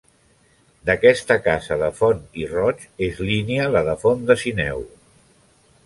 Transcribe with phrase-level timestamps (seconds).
[0.89, 4.87] D'aquesta casa de Font i Roig és línia la de Font de Sineu.